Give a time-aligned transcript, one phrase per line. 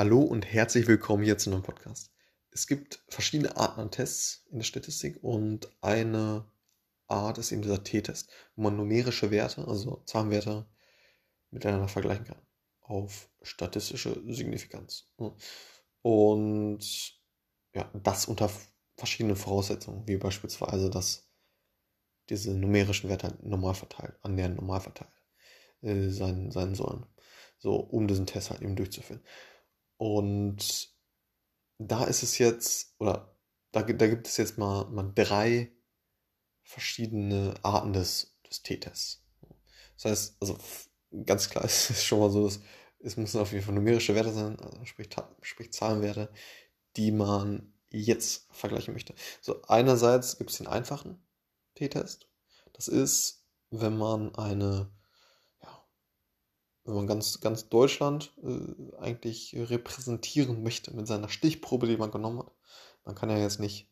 [0.00, 2.10] Hallo und herzlich willkommen hier zu einem Podcast.
[2.52, 6.50] Es gibt verschiedene Arten an Tests in der Statistik und eine
[7.06, 10.66] Art ist eben dieser T-Test, wo man numerische Werte, also Zahlenwerte,
[11.50, 12.40] miteinander vergleichen kann
[12.80, 15.12] auf statistische Signifikanz.
[16.00, 16.80] Und
[17.74, 18.50] ja, das unter
[18.96, 21.30] verschiedenen Voraussetzungen, wie beispielsweise, dass
[22.30, 25.12] diese numerischen Werte normal verteilt, annähernd normal verteilt
[25.82, 27.04] äh, sein, sein sollen.
[27.58, 29.22] So, um diesen Test halt eben durchzuführen.
[30.00, 30.94] Und
[31.76, 33.36] da ist es jetzt, oder
[33.70, 35.76] da, da gibt es jetzt mal, mal drei
[36.62, 39.22] verschiedene Arten des, des T-Tests.
[39.96, 40.56] Das heißt, also
[41.26, 42.60] ganz klar ist es schon mal so, dass
[43.00, 45.10] es müssen auf jeden Fall numerische Werte sein, also sprich,
[45.42, 46.32] sprich Zahlenwerte,
[46.96, 49.14] die man jetzt vergleichen möchte.
[49.42, 51.22] So, einerseits gibt es den einfachen
[51.74, 52.26] T-Test.
[52.72, 54.90] Das ist, wenn man eine
[56.84, 62.40] wenn man ganz, ganz Deutschland äh, eigentlich repräsentieren möchte mit seiner Stichprobe, die man genommen
[62.40, 62.52] hat.
[63.04, 63.88] Man kann ja jetzt nicht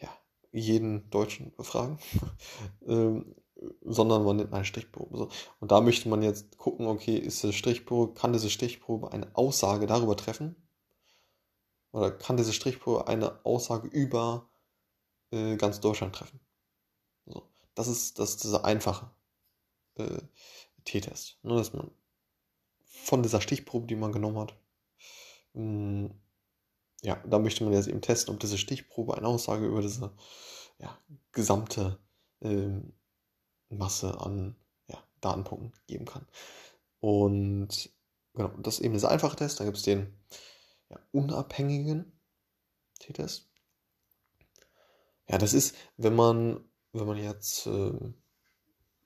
[0.00, 0.08] ja,
[0.52, 1.98] jeden Deutschen befragen,
[2.86, 3.34] ähm,
[3.82, 5.16] sondern man nimmt eine Stichprobe.
[5.16, 5.28] So.
[5.60, 9.86] Und da möchte man jetzt gucken, okay, ist diese Stichprobe, kann diese Stichprobe eine Aussage
[9.86, 10.56] darüber treffen?
[11.92, 14.50] Oder kann diese Stichprobe eine Aussage über
[15.30, 16.40] äh, ganz Deutschland treffen?
[17.26, 17.48] So.
[17.74, 19.10] Das ist, das ist dieser einfache
[19.94, 20.20] äh,
[20.84, 21.38] T-Test.
[21.42, 21.90] Ne, dass man
[22.88, 24.54] von dieser Stichprobe, die man genommen hat.
[25.54, 26.10] Hm,
[27.02, 30.12] ja, da möchte man jetzt eben testen, ob diese Stichprobe eine Aussage über diese
[30.78, 30.98] ja,
[31.32, 31.98] gesamte
[32.40, 32.92] ähm,
[33.68, 34.56] Masse an
[34.88, 36.26] ja, Datenpunkten geben kann.
[37.00, 37.90] Und
[38.34, 39.60] genau, das ist eben dieser einfache Test.
[39.60, 40.18] Da gibt es den
[40.90, 42.18] ja, unabhängigen
[42.98, 43.48] T-Test.
[45.28, 48.12] Ja, das ist, wenn man, wenn man jetzt äh,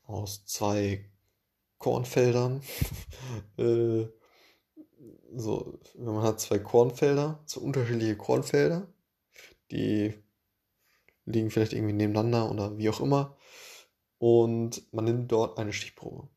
[0.05, 1.12] aus zwei
[1.83, 2.63] Kornfeldern.
[3.57, 4.07] äh,
[5.35, 8.87] so, wenn man hat zwei Kornfelder, so unterschiedliche Kornfelder,
[9.73, 10.15] die
[11.25, 13.37] liegen vielleicht irgendwie nebeneinander oder wie auch immer.
[14.19, 16.29] Und man nimmt dort eine Stichprobe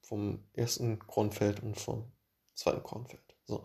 [0.00, 2.10] vom ersten Kornfeld und vom
[2.54, 3.36] zweiten Kornfeld.
[3.44, 3.64] So.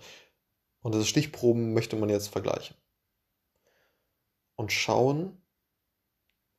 [0.81, 2.75] Und diese Stichproben möchte man jetzt vergleichen.
[4.55, 5.41] Und schauen,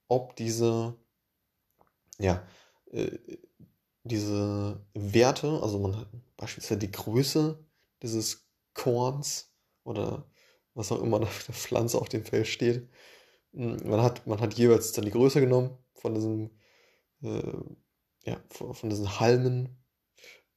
[0.09, 0.97] ob diese,
[2.19, 2.47] ja,
[2.91, 3.19] äh,
[4.05, 7.65] diese Werte, also man hat beispielsweise die Größe
[8.03, 9.53] dieses Korns
[9.85, 10.27] oder
[10.75, 12.89] was auch immer der Pflanze auf dem Feld steht.
[13.53, 16.51] Hm, man hat, man hat jeweils dann die Größe genommen von diesem,
[17.23, 17.53] äh,
[18.25, 19.77] ja, von, diesen Halmen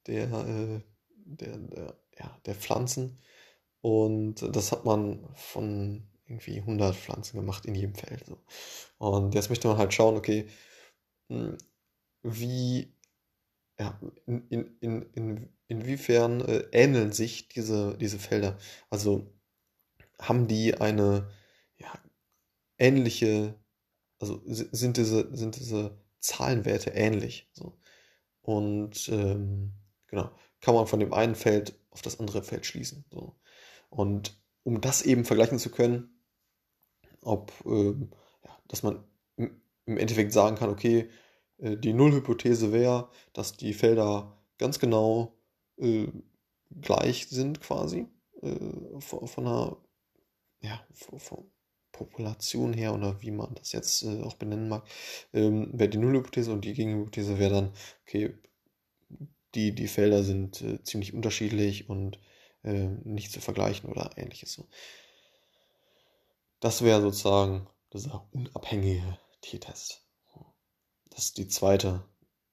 [0.06, 0.80] der, äh,
[1.24, 3.18] der, der, ja, der Pflanzen.
[3.80, 8.24] Und das hat man von irgendwie 100 Pflanzen gemacht in jedem Feld.
[8.26, 8.38] So.
[8.98, 10.48] Und jetzt möchte man halt schauen, okay,
[11.28, 11.56] hm,
[12.22, 12.92] wie
[13.78, 18.58] ja, in, in, in, in, inwiefern äh, ähneln sich diese, diese Felder?
[18.90, 19.32] Also
[20.18, 21.30] haben die eine
[21.76, 21.92] ja,
[22.78, 23.54] ähnliche,
[24.18, 27.50] also sind diese, sind diese Zahlenwerte ähnlich?
[27.52, 27.78] So.
[28.40, 29.72] Und ähm,
[30.06, 33.04] genau, kann man von dem einen Feld auf das andere Feld schließen.
[33.10, 33.38] So.
[33.90, 36.22] Und um das eben vergleichen zu können,
[37.22, 38.10] ob, ähm,
[38.44, 39.04] ja, dass man
[39.36, 41.10] im Endeffekt sagen kann, okay,
[41.58, 45.32] die Nullhypothese wäre, dass die Felder ganz genau
[45.78, 46.08] äh,
[46.80, 48.06] gleich sind quasi
[48.42, 49.76] äh, von, von einer
[50.60, 51.50] ja, von, von
[51.92, 54.86] Population her oder wie man das jetzt äh, auch benennen mag,
[55.32, 57.72] ähm, wäre die Nullhypothese und die Gegenhypothese wäre dann,
[58.02, 58.34] okay,
[59.54, 62.18] die, die Felder sind äh, ziemlich unterschiedlich und
[62.64, 64.52] äh, nicht zu vergleichen oder ähnliches.
[64.52, 64.66] So.
[66.60, 70.05] Das wäre sozusagen dieser unabhängige T-Test
[71.16, 72.04] das ist die zweite,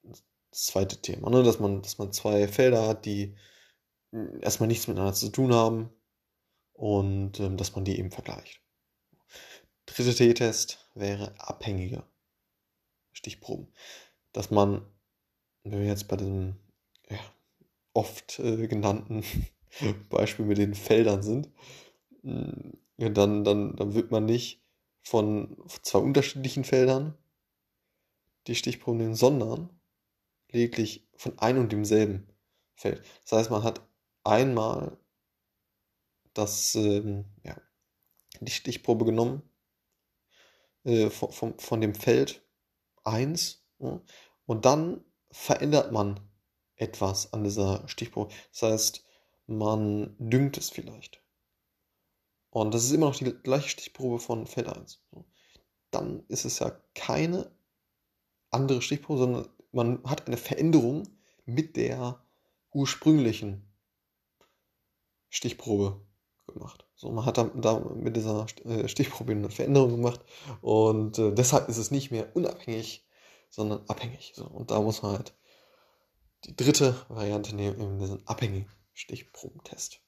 [0.04, 1.44] das zweite Thema, ne?
[1.44, 3.36] dass, man, dass man zwei Felder hat, die
[4.40, 5.90] erstmal nichts miteinander zu tun haben
[6.72, 8.62] und ähm, dass man die eben vergleicht.
[9.86, 12.04] Dritte T-Test wäre abhängige
[13.12, 13.68] Stichproben.
[14.32, 14.86] Dass man,
[15.64, 16.56] wenn wir jetzt bei diesem
[17.10, 17.20] ja,
[17.94, 19.26] oft äh, genannten
[20.10, 21.52] Beispiel mit den Feldern sind,
[22.24, 24.64] äh, dann, dann, dann wird man nicht
[25.02, 27.18] von zwei unterschiedlichen Feldern
[28.48, 29.70] die Stichproben sondern
[30.52, 32.28] lediglich von einem und demselben
[32.76, 33.04] Feld.
[33.24, 33.82] Das heißt, man hat
[34.24, 34.98] einmal
[36.34, 37.56] das, ähm, ja,
[38.40, 39.42] die Stichprobe genommen
[40.84, 42.44] äh, von, von, von, dem Feld
[43.04, 44.02] 1 ja,
[44.46, 46.20] und dann verändert man
[46.76, 48.34] etwas an dieser Stichprobe.
[48.52, 49.06] Das heißt,
[49.48, 51.22] man düngt es vielleicht.
[52.50, 55.02] Und das ist immer noch die gleiche Stichprobe von Feld 1.
[55.92, 57.52] Dann ist es ja keine
[58.54, 61.04] andere Stichprobe, sondern man hat eine Veränderung
[61.46, 62.24] mit der
[62.72, 63.68] ursprünglichen
[65.30, 66.00] Stichprobe
[66.48, 66.86] gemacht.
[66.96, 70.22] So, man hat da, mit dieser äh, Stichprobe eine Veränderung gemacht
[70.62, 73.06] und äh, deshalb ist es nicht mehr unabhängig,
[73.50, 74.34] sondern abhängig.
[74.36, 75.34] So, und da muss man halt
[76.46, 80.02] die dritte Variante nehmen, eben diesen abhängigen Stichprobentest.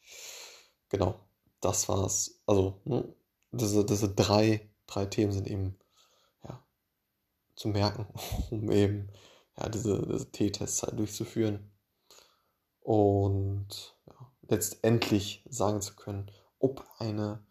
[0.89, 1.19] Genau,
[1.61, 2.41] das war's.
[2.45, 3.13] Also, ne,
[3.51, 5.77] diese, diese drei, drei Themen sind eben
[7.55, 8.07] zu merken,
[8.49, 9.09] um eben
[9.57, 11.71] ja, diese, diese T-Tests halt durchzuführen.
[12.81, 17.45] Und ja, letztendlich sagen zu können, ob eine,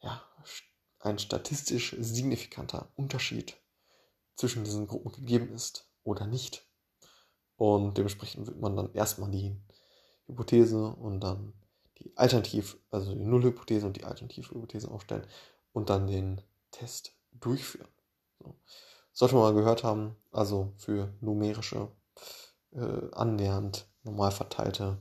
[0.00, 0.22] ja,
[1.00, 3.56] ein statistisch signifikanter Unterschied
[4.36, 6.66] zwischen diesen Gruppen gegeben ist oder nicht.
[7.56, 9.54] Und dementsprechend wird man dann erstmal die
[10.26, 11.52] Hypothese und dann
[11.98, 15.26] die Alternativ, also die Nullhypothese und die Alternativhypothese aufstellen
[15.72, 16.40] und dann den
[16.70, 17.88] Test durchführen.
[18.38, 18.54] So.
[19.12, 21.88] Sollte man mal gehört haben, also für numerische,
[22.72, 24.98] äh, annähernd normal verteilte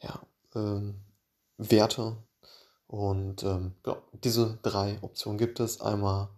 [0.00, 0.20] ja,
[0.54, 1.04] ähm,
[1.56, 2.16] Werte.
[2.86, 5.80] Und ähm, ja, diese drei Optionen gibt es.
[5.80, 6.28] Einmal,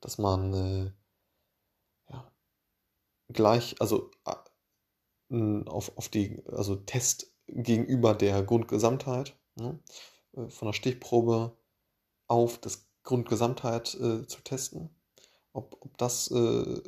[0.00, 0.92] dass man äh,
[2.12, 2.32] ja,
[3.28, 9.78] gleich, also äh, auf, auf die, also Test gegenüber der Grundgesamtheit ne,
[10.32, 11.56] äh, von der Stichprobe
[12.26, 14.93] auf das Grundgesamtheit äh, zu testen,
[15.54, 16.82] ob, ob das äh,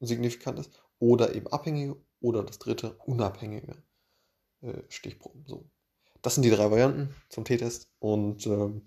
[0.00, 3.76] signifikant ist, oder eben abhängige oder das dritte unabhängige
[4.62, 5.44] äh, Stichproben.
[5.46, 5.68] So.
[6.22, 8.82] Das sind die drei Varianten zum T-Test und ähm,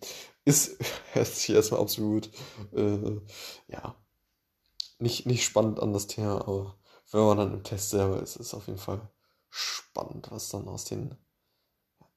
[0.45, 0.77] ist
[1.13, 2.29] hört sich erstmal absolut
[2.73, 3.19] äh,
[3.67, 3.95] ja
[4.99, 6.77] nicht, nicht spannend an das Thema, aber
[7.11, 9.09] wenn man dann im Test selber ist, ist es auf jeden Fall
[9.49, 11.15] spannend, was dann aus den,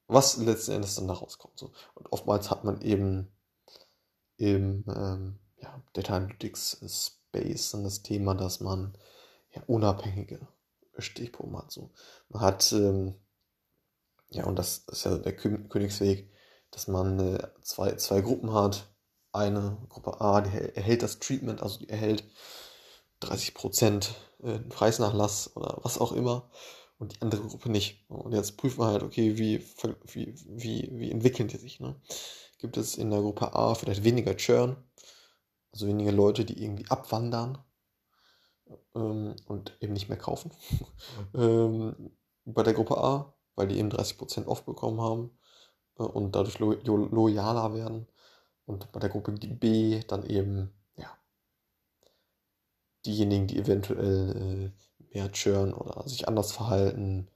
[0.06, 1.58] was letzten Endes dann da rauskommt.
[1.58, 1.72] So.
[1.94, 3.32] Und oftmals hat man eben
[4.36, 8.96] im ähm, ja, Data Analytics Space dann das Thema, dass man
[9.54, 10.46] ja, unabhängige
[10.98, 11.70] Stichproben hat.
[11.70, 11.90] So.
[12.28, 13.14] Man hat, ähm,
[14.30, 16.30] ja, und das ist ja der Königsweg,
[16.70, 18.88] dass man äh, zwei, zwei Gruppen hat.
[19.32, 22.24] Eine Gruppe A, die erhält das Treatment, also die erhält
[23.22, 24.08] 30%
[24.42, 26.50] äh, Preisnachlass oder was auch immer
[26.98, 28.04] und die andere Gruppe nicht.
[28.08, 29.62] Und jetzt prüfen wir halt, okay, wie,
[30.04, 31.80] wie, wie, wie entwickeln die sich.
[31.80, 31.96] Ne?
[32.58, 34.76] Gibt es in der Gruppe A vielleicht weniger Churn,
[35.76, 37.58] also weniger Leute, die irgendwie abwandern
[38.94, 40.50] ähm, und eben nicht mehr kaufen.
[41.34, 42.12] ähm,
[42.46, 45.38] bei der Gruppe A, weil die eben 30% aufbekommen haben
[45.98, 48.06] äh, und dadurch lo lo loyaler werden.
[48.64, 51.10] Und bei der Gruppe B dann eben, ja,
[53.04, 57.28] diejenigen, die eventuell äh, mehr churn oder sich anders verhalten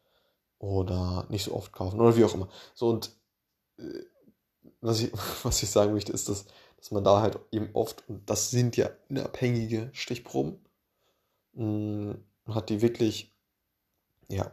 [0.59, 2.49] oder nicht so oft kaufen oder wie auch immer.
[2.75, 3.11] So und
[3.77, 4.05] äh,
[4.81, 6.47] was, ich, was ich sagen möchte, ist, dass,
[6.81, 10.59] dass man da halt eben oft, und das sind ja unabhängige Stichproben,
[11.53, 13.33] mh, mm, hat die wirklich
[14.29, 14.51] ja,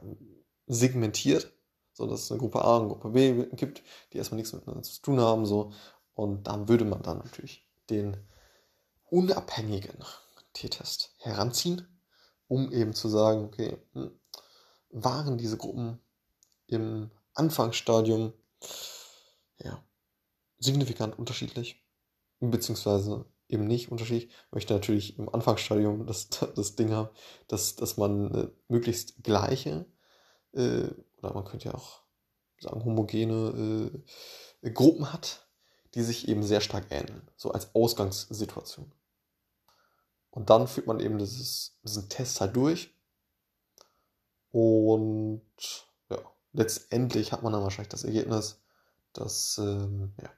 [0.67, 1.51] segmentiert,
[1.93, 3.81] so dass es eine Gruppe A und Gruppe B gibt,
[4.13, 5.71] die erstmal nichts miteinander zu tun haben, so.
[6.13, 8.17] Und dann würde man dann natürlich den
[9.09, 9.97] unabhängigen
[10.53, 11.87] T-Test heranziehen
[12.47, 14.11] um eben zu sagen, okay, hm,
[14.89, 15.99] waren diese Gruppen
[16.67, 18.33] im Anfangsstadium
[19.59, 19.83] ja,
[20.59, 21.83] signifikant unterschiedlich,
[22.39, 24.31] beziehungsweise eben nicht unterschiedlich.
[24.31, 27.09] Ich möchte natürlich im Anfangsstadium das, das Ding haben,
[27.47, 29.85] dass, dass man äh, möglichst gleiche,
[30.53, 32.01] äh, oder man könnte ja auch
[32.59, 33.91] sagen, homogene
[34.61, 35.47] äh, Gruppen hat,
[35.93, 38.91] die sich eben sehr stark ähneln, so als Ausgangssituation.
[40.31, 42.93] Und dann führt man eben dieses, diesen Test halt durch.
[44.51, 45.41] Und
[46.09, 46.19] ja,
[46.53, 48.61] letztendlich hat man dann wahrscheinlich das Ergebnis,
[49.13, 50.29] dass ähm, ja,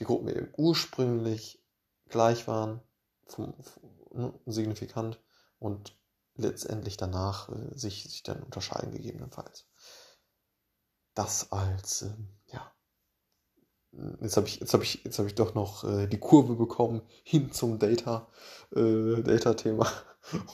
[0.00, 1.62] die Gruppen eben ursprünglich
[2.08, 2.80] gleich waren,
[3.26, 5.22] vom, vom, ne, signifikant
[5.58, 5.98] und
[6.36, 9.66] letztendlich danach äh, sich, sich dann unterscheiden gegebenenfalls.
[11.14, 12.34] Das als ähm,
[14.20, 17.78] Jetzt habe ich, habe ich, habe ich doch noch äh, die Kurve bekommen hin zum
[17.78, 18.26] Data,
[18.74, 19.86] äh, Data-Thema.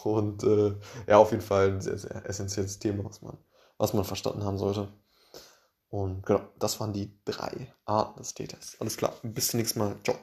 [0.05, 0.75] Und äh,
[1.07, 3.39] ja, auf jeden Fall ein sehr, sehr essentielles Thema, was man,
[3.79, 4.89] was man verstanden haben sollte.
[5.91, 8.77] Und genau, das waren die drei Arten des Datas.
[8.79, 9.97] Alles klar, bis zum nächsten Mal.
[10.05, 10.17] Ciao.